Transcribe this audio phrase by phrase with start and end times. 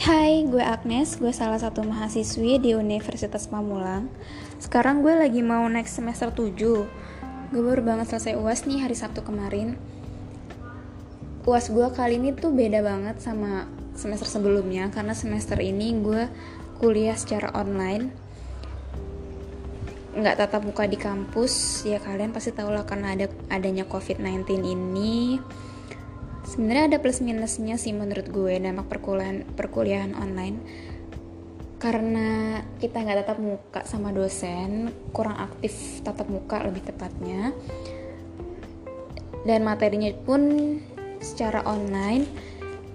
[0.00, 4.08] Hai, gue Agnes, gue salah satu mahasiswi di Universitas Pamulang
[4.56, 6.56] Sekarang gue lagi mau naik semester 7
[7.52, 9.76] Gue baru banget selesai UAS nih hari Sabtu kemarin.
[11.44, 16.32] UAS gue kali ini tuh beda banget sama semester sebelumnya Karena semester ini gue
[16.80, 18.08] kuliah secara online.
[20.16, 25.36] Nggak tatap muka di kampus Ya kalian pasti tahu lah karena ada adanya COVID-19 ini
[26.50, 30.58] sebenarnya ada plus minusnya sih menurut gue dampak perkuliahan perkuliahan online.
[31.80, 37.54] Karena kita nggak tatap muka sama dosen kurang aktif tatap muka lebih tepatnya.
[39.46, 40.42] Dan materinya pun
[41.22, 42.26] secara online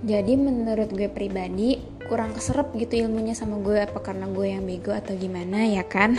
[0.06, 4.94] jadi menurut gue pribadi kurang keserap gitu ilmunya sama gue apa karena gue yang bego
[4.94, 6.14] atau gimana ya kan?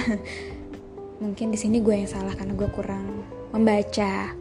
[1.23, 3.23] Mungkin di sini gue yang salah karena gue kurang
[3.55, 4.35] membaca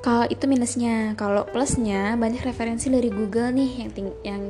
[0.00, 1.12] kalau itu minusnya.
[1.14, 3.90] Kalau plusnya banyak referensi dari Google nih yang
[4.24, 4.42] yang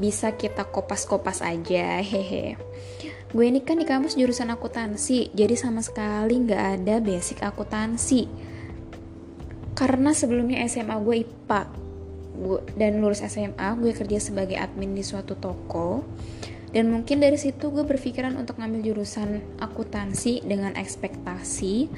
[0.00, 2.56] bisa kita kopas-kopas aja hehe.
[3.30, 8.26] Gue ini kan di kampus jurusan akuntansi jadi sama sekali nggak ada basic akuntansi.
[9.76, 11.62] Karena sebelumnya SMA gue IPA
[12.74, 16.02] dan lulus SMA gue kerja sebagai admin di suatu toko.
[16.70, 21.90] Dan mungkin dari situ gue berpikiran untuk ngambil jurusan akuntansi dengan ekspektasi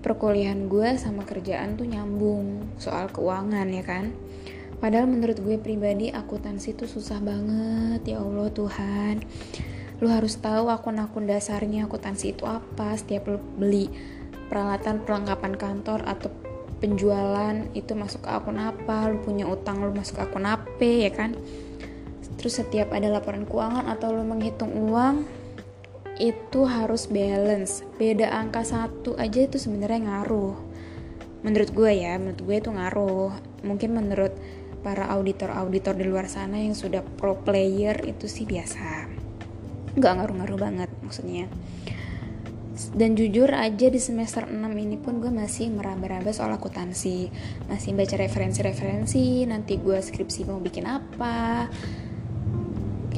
[0.00, 4.14] perkuliahan gue sama kerjaan tuh nyambung soal keuangan ya kan?
[4.78, 8.14] Padahal menurut gue pribadi akuntansi tuh susah banget.
[8.14, 9.26] Ya Allah Tuhan.
[9.98, 12.94] Lu harus tahu akun-akun dasarnya akuntansi itu apa.
[12.94, 13.90] Setiap lu beli
[14.46, 16.30] peralatan perlengkapan kantor atau
[16.78, 19.10] penjualan itu masuk ke akun apa?
[19.10, 21.34] Lu punya utang lu masuk ke akun apa ya kan?
[22.38, 25.26] Terus setiap ada laporan keuangan atau lu menghitung uang
[26.18, 27.86] itu harus balance.
[27.96, 30.58] Beda angka satu aja itu sebenarnya ngaruh.
[31.46, 33.30] Menurut gue ya menurut gue itu ngaruh.
[33.62, 34.34] Mungkin menurut
[34.82, 39.06] para auditor-auditor di luar sana yang sudah pro player itu sih biasa.
[39.94, 41.46] Nggak ngaruh-ngaruh banget maksudnya.
[42.94, 47.26] Dan jujur aja di semester 6 ini pun gue masih meraba-raba soal akuntansi.
[47.66, 51.66] Masih baca referensi-referensi nanti gue skripsi mau bikin apa.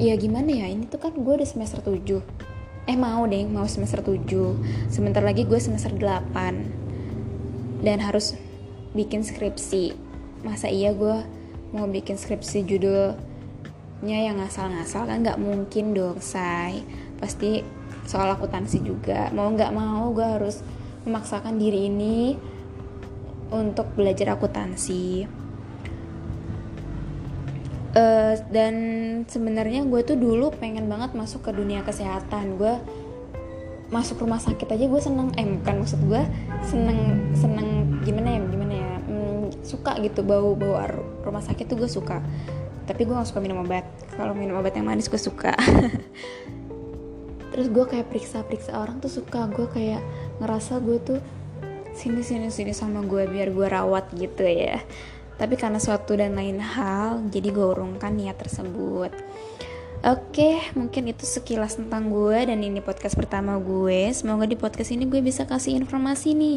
[0.01, 2.40] Ya gimana ya ini tuh kan gue udah semester 7
[2.91, 8.35] eh mau deh mau semester 7 sebentar lagi gue semester 8 dan harus
[8.99, 9.95] bikin skripsi.
[10.43, 11.23] Masa iya gue
[11.71, 15.07] mau bikin skripsi judulnya yang ngasal-ngasal?
[15.07, 16.83] Kan nggak mungkin dong say.
[17.23, 17.63] Pasti
[18.11, 19.31] soal akuntansi juga.
[19.31, 20.59] Mau nggak mau gue harus
[21.07, 22.35] memaksakan diri ini
[23.55, 25.31] untuk belajar akuntansi
[27.95, 28.75] uh, dan
[29.27, 32.59] sebenarnya gue tuh dulu pengen banget masuk ke dunia kesehatan.
[32.59, 32.79] Gue
[33.91, 35.35] masuk rumah sakit aja gue seneng.
[35.35, 36.23] Eh bukan maksud gue
[36.67, 40.79] seneng seneng gimana ya gimana ya hmm, suka gitu bau bau
[41.27, 42.23] rumah sakit tuh gue suka.
[42.87, 43.87] Tapi gue gak suka minum obat.
[44.19, 45.55] Kalau minum obat yang manis gue suka.
[47.51, 49.47] Terus gue kayak periksa periksa orang tuh suka.
[49.51, 50.03] Gue kayak
[50.43, 51.21] ngerasa gue tuh
[51.95, 54.79] sini sini sini sama gue biar gue rawat gitu ya
[55.41, 59.09] tapi karena suatu dan lain hal jadi gue urungkan niat tersebut
[60.01, 64.09] Oke, mungkin itu sekilas tentang gue dan ini podcast pertama gue.
[64.17, 66.57] Semoga di podcast ini gue bisa kasih informasi nih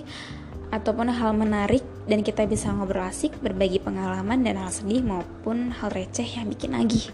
[0.72, 5.92] ataupun hal menarik dan kita bisa ngobrol asik, berbagi pengalaman dan hal sedih maupun hal
[5.92, 7.12] receh yang bikin lagi.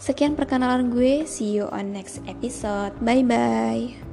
[0.00, 2.96] Sekian perkenalan gue, see you on next episode.
[3.04, 4.07] Bye bye.